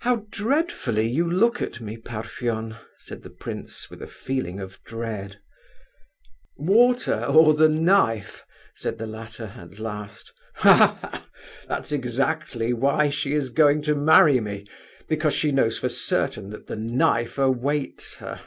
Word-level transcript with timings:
"How 0.00 0.24
dreadfully 0.30 1.06
you 1.06 1.30
look 1.30 1.60
at 1.60 1.82
me, 1.82 1.98
Parfen!" 1.98 2.76
said 2.96 3.22
the 3.22 3.28
prince, 3.28 3.90
with 3.90 4.00
a 4.00 4.06
feeling 4.06 4.58
of 4.60 4.82
dread. 4.82 5.40
"Water 6.56 7.22
or 7.22 7.52
the 7.52 7.68
knife?" 7.68 8.46
said 8.74 8.96
the 8.96 9.06
latter, 9.06 9.52
at 9.58 9.78
last. 9.78 10.32
"Ha, 10.54 10.96
ha—that's 11.02 11.92
exactly 11.92 12.72
why 12.72 13.10
she 13.10 13.34
is 13.34 13.50
going 13.50 13.82
to 13.82 13.94
marry 13.94 14.40
me, 14.40 14.64
because 15.06 15.34
she 15.34 15.52
knows 15.52 15.76
for 15.76 15.90
certain 15.90 16.48
that 16.48 16.66
the 16.66 16.76
knife 16.76 17.36
awaits 17.36 18.14
her. 18.16 18.40